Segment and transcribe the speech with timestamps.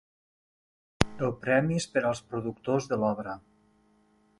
[1.27, 3.41] El premi és per als productors de l'obra.